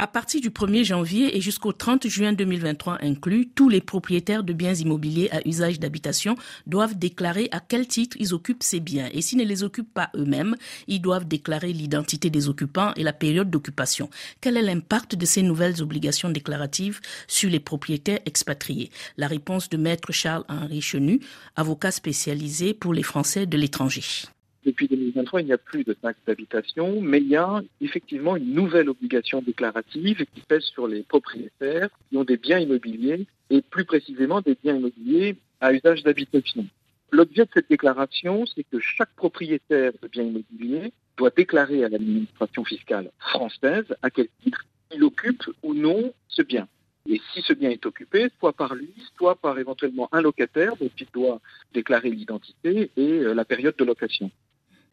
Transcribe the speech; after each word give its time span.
À 0.00 0.06
partir 0.06 0.40
du 0.40 0.50
1er 0.50 0.84
janvier 0.84 1.36
et 1.36 1.40
jusqu'au 1.40 1.72
30 1.72 2.06
juin 2.06 2.32
2023 2.32 2.98
inclus, 3.02 3.48
tous 3.48 3.68
les 3.68 3.80
propriétaires 3.80 4.44
de 4.44 4.52
biens 4.52 4.72
immobiliers 4.72 5.28
à 5.32 5.40
usage 5.44 5.80
d'habitation 5.80 6.36
doivent 6.68 6.96
déclarer 6.96 7.48
à 7.50 7.58
quel 7.58 7.88
titre 7.88 8.16
ils 8.20 8.32
occupent 8.32 8.62
ces 8.62 8.78
biens. 8.78 9.08
Et 9.12 9.22
s'ils 9.22 9.40
ne 9.40 9.44
les 9.44 9.64
occupent 9.64 9.92
pas 9.92 10.10
eux-mêmes, 10.14 10.54
ils 10.86 11.00
doivent 11.00 11.26
déclarer 11.26 11.72
l'identité 11.72 12.30
des 12.30 12.48
occupants 12.48 12.92
et 12.94 13.02
la 13.02 13.12
période 13.12 13.50
d'occupation. 13.50 14.08
Quel 14.40 14.56
est 14.56 14.62
l'impact 14.62 15.16
de 15.16 15.26
ces 15.26 15.42
nouvelles 15.42 15.82
obligations 15.82 16.30
déclaratives 16.30 17.00
sur 17.26 17.50
les 17.50 17.58
propriétaires 17.58 18.20
expatriés? 18.24 18.92
La 19.16 19.26
réponse 19.26 19.68
de 19.68 19.78
maître 19.78 20.12
Charles-Henri 20.12 20.80
Chenu, 20.80 21.18
avocat 21.56 21.90
spécialisé 21.90 22.72
pour 22.72 22.94
les 22.94 23.02
Français 23.02 23.46
de 23.46 23.56
l'étranger. 23.56 24.28
Depuis 24.64 24.88
2023, 24.88 25.40
il 25.40 25.46
n'y 25.46 25.52
a 25.52 25.58
plus 25.58 25.84
de 25.84 25.92
taxe 25.92 26.18
d'habitation, 26.26 27.00
mais 27.00 27.18
il 27.18 27.28
y 27.28 27.36
a 27.36 27.62
effectivement 27.80 28.36
une 28.36 28.52
nouvelle 28.52 28.88
obligation 28.88 29.40
déclarative 29.40 30.26
qui 30.34 30.40
pèse 30.40 30.64
sur 30.64 30.88
les 30.88 31.02
propriétaires 31.02 31.88
qui 32.10 32.16
ont 32.16 32.24
des 32.24 32.36
biens 32.36 32.58
immobiliers 32.58 33.26
et 33.50 33.62
plus 33.62 33.84
précisément 33.84 34.40
des 34.40 34.56
biens 34.62 34.76
immobiliers 34.76 35.36
à 35.60 35.72
usage 35.72 36.02
d'habitation. 36.02 36.66
L'objet 37.10 37.44
de 37.44 37.50
cette 37.54 37.70
déclaration, 37.70 38.44
c'est 38.46 38.64
que 38.64 38.80
chaque 38.80 39.14
propriétaire 39.16 39.92
de 40.02 40.08
biens 40.08 40.24
immobiliers 40.24 40.92
doit 41.16 41.30
déclarer 41.30 41.84
à 41.84 41.88
l'administration 41.88 42.64
fiscale 42.64 43.10
française 43.18 43.86
à 44.02 44.10
quel 44.10 44.28
titre 44.42 44.64
il 44.94 45.02
occupe 45.04 45.44
ou 45.62 45.72
non 45.72 46.12
ce 46.28 46.42
bien. 46.42 46.68
Et 47.08 47.20
si 47.32 47.40
ce 47.40 47.54
bien 47.54 47.70
est 47.70 47.86
occupé, 47.86 48.28
soit 48.38 48.52
par 48.52 48.74
lui, 48.74 48.92
soit 49.16 49.36
par 49.36 49.58
éventuellement 49.58 50.08
un 50.12 50.20
locataire 50.20 50.76
dont 50.76 50.90
il 50.98 51.06
doit 51.14 51.40
déclarer 51.72 52.10
l'identité 52.10 52.90
et 52.96 53.12
euh, 53.20 53.32
la 53.32 53.46
période 53.46 53.76
de 53.76 53.84
location. 53.84 54.30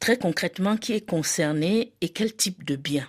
Très 0.00 0.18
concrètement, 0.18 0.76
qui 0.76 0.92
est 0.92 1.06
concerné 1.06 1.92
et 2.00 2.10
quel 2.10 2.34
type 2.34 2.64
de 2.64 2.76
bien 2.76 3.08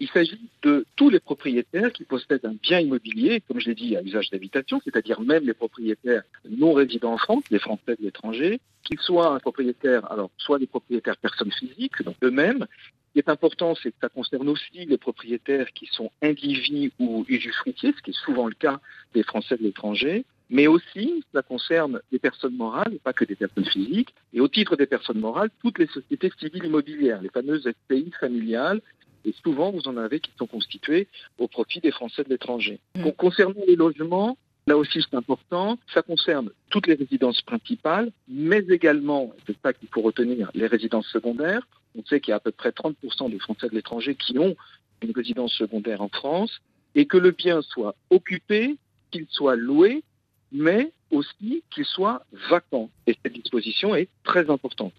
il 0.00 0.08
s'agit 0.08 0.40
de 0.62 0.86
tous 0.96 1.10
les 1.10 1.20
propriétaires 1.20 1.92
qui 1.92 2.04
possèdent 2.04 2.46
un 2.46 2.54
bien 2.54 2.80
immobilier, 2.80 3.42
comme 3.46 3.60
je 3.60 3.68
l'ai 3.68 3.74
dit, 3.74 3.96
à 3.96 4.02
usage 4.02 4.30
d'habitation, 4.30 4.80
c'est-à-dire 4.82 5.20
même 5.20 5.44
les 5.44 5.52
propriétaires 5.52 6.22
non 6.48 6.72
résidents 6.72 7.12
en 7.12 7.18
France, 7.18 7.44
les 7.50 7.58
Français 7.58 7.96
de 7.98 8.02
l'étranger, 8.02 8.60
qu'ils 8.82 8.98
soient 8.98 9.34
un 9.34 9.38
propriétaire, 9.38 10.10
alors 10.10 10.30
soit 10.38 10.58
des 10.58 10.66
propriétaires 10.66 11.18
personnes 11.18 11.52
physiques, 11.52 12.02
donc 12.02 12.16
eux-mêmes. 12.22 12.66
Ce 13.08 13.12
qui 13.12 13.18
est 13.18 13.28
important, 13.28 13.74
c'est 13.74 13.90
que 13.90 13.96
ça 14.00 14.08
concerne 14.08 14.48
aussi 14.48 14.86
les 14.86 14.96
propriétaires 14.96 15.70
qui 15.74 15.86
sont 15.92 16.10
individus 16.22 16.92
ou 16.98 17.26
usufruitiers, 17.28 17.92
ce 17.94 18.02
qui 18.02 18.10
est 18.10 18.24
souvent 18.24 18.46
le 18.46 18.54
cas 18.54 18.80
des 19.12 19.22
Français 19.22 19.58
de 19.58 19.64
l'étranger, 19.64 20.24
mais 20.50 20.66
aussi 20.66 21.24
cela 21.30 21.42
concerne 21.42 22.00
des 22.10 22.18
personnes 22.18 22.56
morales, 22.56 22.98
pas 23.02 23.12
que 23.12 23.24
des 23.24 23.36
personnes 23.36 23.64
physiques, 23.64 24.14
et 24.32 24.40
au 24.40 24.48
titre 24.48 24.76
des 24.76 24.86
personnes 24.86 25.20
morales, 25.20 25.50
toutes 25.62 25.78
les 25.78 25.86
sociétés 25.86 26.30
civiles 26.38 26.64
immobilières, 26.64 27.22
les 27.22 27.30
fameuses 27.30 27.68
SPI 27.84 28.10
familiales, 28.18 28.80
et 29.24 29.34
souvent 29.44 29.70
vous 29.70 29.86
en 29.86 29.96
avez 29.96 30.18
qui 30.20 30.30
sont 30.38 30.46
constituées 30.46 31.06
au 31.38 31.46
profit 31.46 31.80
des 31.80 31.90
Français 31.92 32.24
de 32.24 32.30
l'étranger. 32.30 32.80
Mmh. 32.96 33.10
Concernant 33.12 33.62
les 33.66 33.76
logements, 33.76 34.36
Là 34.66 34.76
aussi, 34.76 35.00
c'est 35.02 35.16
important. 35.16 35.78
Ça 35.92 36.02
concerne 36.02 36.50
toutes 36.68 36.86
les 36.86 36.94
résidences 36.94 37.42
principales, 37.42 38.12
mais 38.28 38.62
également, 38.68 39.32
c'est 39.46 39.56
ça 39.62 39.72
qu'il 39.72 39.88
faut 39.88 40.02
retenir, 40.02 40.50
les 40.54 40.66
résidences 40.66 41.08
secondaires. 41.08 41.66
On 41.98 42.04
sait 42.04 42.20
qu'il 42.20 42.30
y 42.30 42.34
a 42.34 42.36
à 42.36 42.40
peu 42.40 42.52
près 42.52 42.70
30% 42.70 43.30
des 43.30 43.38
Français 43.38 43.68
de 43.68 43.74
l'étranger 43.74 44.14
qui 44.14 44.38
ont 44.38 44.54
une 45.02 45.12
résidence 45.12 45.54
secondaire 45.54 46.02
en 46.02 46.08
France 46.08 46.60
et 46.94 47.06
que 47.06 47.16
le 47.16 47.30
bien 47.30 47.62
soit 47.62 47.96
occupé, 48.10 48.76
qu'il 49.10 49.26
soit 49.28 49.56
loué 49.56 50.04
mais 50.52 50.92
aussi 51.10 51.62
qu'il 51.70 51.84
soit 51.84 52.24
vacant. 52.50 52.90
Et 53.06 53.16
cette 53.22 53.32
disposition 53.32 53.94
est 53.94 54.08
très 54.24 54.50
importante. 54.50 54.92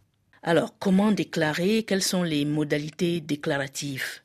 Alors, 0.43 0.77
comment 0.79 1.11
déclarer 1.11 1.83
Quelles 1.83 2.01
sont 2.01 2.23
les 2.23 2.45
modalités 2.45 3.21
déclaratives? 3.21 4.21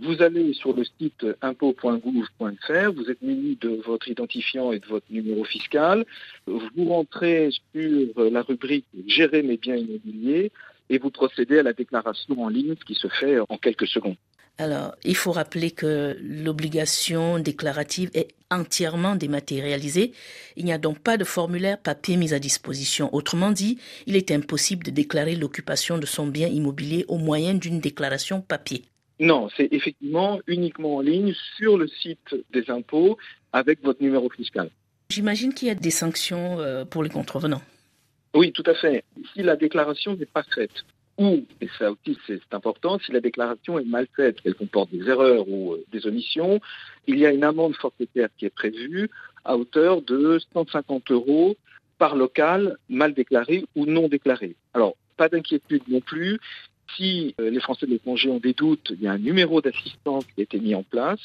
Vous 0.00 0.22
allez 0.22 0.52
sur 0.52 0.72
le 0.72 0.84
site 0.84 1.26
impôt.gouv.fr, 1.42 2.92
vous 2.94 3.10
êtes 3.10 3.20
muni 3.20 3.58
de 3.60 3.80
votre 3.84 4.08
identifiant 4.08 4.70
et 4.70 4.78
de 4.78 4.86
votre 4.86 5.06
numéro 5.10 5.42
fiscal, 5.42 6.06
vous 6.46 6.84
rentrez 6.84 7.50
sur 7.74 8.30
la 8.30 8.42
rubrique 8.42 8.86
Gérer 9.08 9.42
mes 9.42 9.56
biens 9.56 9.74
immobiliers 9.74 10.52
et 10.88 10.98
vous 10.98 11.10
procédez 11.10 11.58
à 11.58 11.64
la 11.64 11.72
déclaration 11.72 12.40
en 12.40 12.48
ligne 12.48 12.76
qui 12.86 12.94
se 12.94 13.08
fait 13.08 13.40
en 13.48 13.58
quelques 13.58 13.88
secondes. 13.88 14.16
Alors, 14.60 14.96
il 15.04 15.14
faut 15.14 15.30
rappeler 15.30 15.70
que 15.70 16.16
l'obligation 16.20 17.38
déclarative 17.38 18.10
est 18.14 18.34
entièrement 18.50 19.14
dématérialisée. 19.14 20.12
Il 20.56 20.64
n'y 20.64 20.72
a 20.72 20.78
donc 20.78 20.98
pas 20.98 21.16
de 21.16 21.22
formulaire 21.22 21.78
papier 21.78 22.16
mis 22.16 22.34
à 22.34 22.40
disposition. 22.40 23.08
Autrement 23.14 23.52
dit, 23.52 23.78
il 24.06 24.16
est 24.16 24.32
impossible 24.32 24.84
de 24.84 24.90
déclarer 24.90 25.36
l'occupation 25.36 25.96
de 25.96 26.06
son 26.06 26.26
bien 26.26 26.48
immobilier 26.48 27.04
au 27.06 27.18
moyen 27.18 27.54
d'une 27.54 27.78
déclaration 27.78 28.40
papier. 28.40 28.82
Non, 29.20 29.48
c'est 29.56 29.68
effectivement 29.70 30.40
uniquement 30.48 30.96
en 30.96 31.00
ligne 31.00 31.34
sur 31.56 31.78
le 31.78 31.86
site 31.86 32.34
des 32.52 32.68
impôts 32.68 33.16
avec 33.52 33.82
votre 33.84 34.02
numéro 34.02 34.28
fiscal. 34.28 34.70
J'imagine 35.10 35.54
qu'il 35.54 35.68
y 35.68 35.70
a 35.70 35.76
des 35.76 35.90
sanctions 35.90 36.58
euh, 36.58 36.84
pour 36.84 37.04
les 37.04 37.10
contrevenants. 37.10 37.62
Oui, 38.34 38.52
tout 38.52 38.64
à 38.66 38.74
fait. 38.74 39.04
Si 39.32 39.42
la 39.42 39.56
déclaration 39.56 40.16
n'est 40.16 40.26
pas 40.26 40.42
faite 40.42 40.84
ou, 41.18 41.44
et 41.60 41.68
ça 41.78 41.90
aussi 41.90 42.16
c'est 42.26 42.40
important, 42.52 42.98
si 42.98 43.12
la 43.12 43.20
déclaration 43.20 43.78
est 43.78 43.84
mal 43.84 44.06
faite, 44.14 44.40
qu'elle 44.40 44.54
comporte 44.54 44.90
des 44.90 45.08
erreurs 45.08 45.48
ou 45.48 45.74
euh, 45.74 45.84
des 45.92 46.06
omissions, 46.06 46.60
il 47.06 47.18
y 47.18 47.26
a 47.26 47.32
une 47.32 47.44
amende 47.44 47.74
forfaitaire 47.74 48.28
qui 48.38 48.46
est 48.46 48.54
prévue 48.54 49.10
à 49.44 49.56
hauteur 49.56 50.02
de 50.02 50.38
150 50.52 51.10
euros 51.10 51.56
par 51.98 52.14
local 52.14 52.76
mal 52.88 53.14
déclaré 53.14 53.64
ou 53.74 53.84
non 53.86 54.08
déclaré. 54.08 54.54
Alors, 54.74 54.94
pas 55.16 55.28
d'inquiétude 55.28 55.82
non 55.88 56.00
plus. 56.00 56.38
Si 56.96 57.34
euh, 57.40 57.50
les 57.50 57.60
Français 57.60 57.86
de 57.86 57.90
l'étranger 57.90 58.30
ont 58.30 58.38
des 58.38 58.54
doutes, 58.54 58.90
il 58.90 59.02
y 59.02 59.08
a 59.08 59.12
un 59.12 59.18
numéro 59.18 59.60
d'assistance 59.60 60.24
qui 60.26 60.40
a 60.40 60.44
été 60.44 60.60
mis 60.60 60.74
en 60.74 60.84
place, 60.84 61.20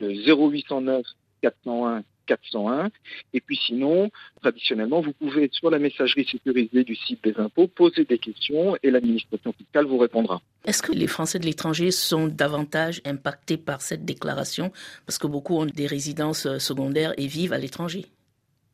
le 0.00 0.12
0809 0.12 1.04
401 1.42 2.02
401. 2.26 2.90
Et 3.32 3.40
puis 3.40 3.58
sinon, 3.66 4.10
traditionnellement, 4.40 5.00
vous 5.00 5.12
pouvez 5.12 5.48
sur 5.52 5.70
la 5.70 5.78
messagerie 5.78 6.24
sécurisée 6.24 6.84
du 6.84 6.96
site 6.96 7.22
des 7.24 7.34
impôts 7.38 7.66
poser 7.66 8.04
des 8.04 8.18
questions 8.18 8.76
et 8.82 8.90
l'administration 8.90 9.52
fiscale 9.52 9.86
vous 9.86 9.98
répondra. 9.98 10.40
Est-ce 10.64 10.82
que 10.82 10.92
les 10.92 11.06
Français 11.06 11.38
de 11.38 11.46
l'étranger 11.46 11.90
sont 11.90 12.28
davantage 12.28 13.00
impactés 13.04 13.56
par 13.56 13.82
cette 13.82 14.04
déclaration 14.04 14.72
parce 15.06 15.18
que 15.18 15.26
beaucoup 15.26 15.56
ont 15.56 15.66
des 15.66 15.86
résidences 15.86 16.46
euh, 16.46 16.58
secondaires 16.58 17.12
et 17.18 17.26
vivent 17.26 17.52
à 17.52 17.58
l'étranger? 17.58 18.06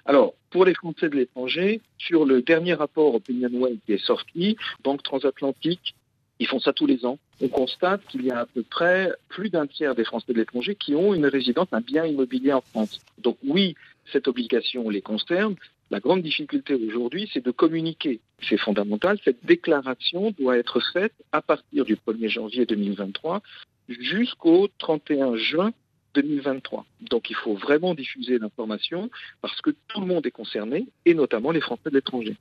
Alors, 0.04 0.34
pour 0.50 0.64
les 0.64 0.74
Français 0.74 1.08
de 1.08 1.16
l'étranger, 1.16 1.80
sur 1.98 2.24
le 2.24 2.42
dernier 2.42 2.74
rapport 2.74 3.14
OpinionWay 3.14 3.76
qui 3.86 3.92
est 3.92 4.04
sorti, 4.04 4.56
Banque 4.82 5.02
transatlantique 5.02 5.94
ils 6.40 6.48
font 6.48 6.58
ça 6.58 6.72
tous 6.72 6.86
les 6.86 7.04
ans. 7.04 7.18
On 7.40 7.48
constate 7.48 8.04
qu'il 8.08 8.24
y 8.24 8.30
a 8.30 8.40
à 8.40 8.46
peu 8.46 8.62
près 8.62 9.12
plus 9.28 9.50
d'un 9.50 9.66
tiers 9.66 9.94
des 9.94 10.04
Français 10.04 10.32
de 10.32 10.38
l'étranger 10.38 10.74
qui 10.74 10.94
ont 10.94 11.14
une 11.14 11.26
résidence, 11.26 11.68
un 11.70 11.82
bien 11.82 12.06
immobilier 12.06 12.54
en 12.54 12.62
France. 12.62 12.98
Donc 13.18 13.36
oui, 13.44 13.76
cette 14.10 14.26
obligation 14.26 14.88
les 14.88 15.02
concerne. 15.02 15.54
La 15.90 16.00
grande 16.00 16.22
difficulté 16.22 16.74
aujourd'hui, 16.74 17.28
c'est 17.32 17.44
de 17.44 17.50
communiquer. 17.50 18.20
C'est 18.48 18.56
fondamental. 18.56 19.18
Cette 19.22 19.44
déclaration 19.44 20.32
doit 20.38 20.56
être 20.56 20.80
faite 20.92 21.14
à 21.30 21.42
partir 21.42 21.84
du 21.84 21.96
1er 21.96 22.28
janvier 22.28 22.64
2023 22.64 23.42
jusqu'au 23.88 24.68
31 24.78 25.36
juin 25.36 25.72
2023. 26.14 26.86
Donc 27.02 27.28
il 27.28 27.36
faut 27.36 27.54
vraiment 27.54 27.94
diffuser 27.94 28.38
l'information 28.38 29.10
parce 29.42 29.60
que 29.60 29.70
tout 29.88 30.00
le 30.00 30.06
monde 30.06 30.24
est 30.26 30.30
concerné, 30.30 30.86
et 31.04 31.14
notamment 31.14 31.50
les 31.50 31.60
Français 31.60 31.90
de 31.90 31.94
l'étranger. 31.94 32.36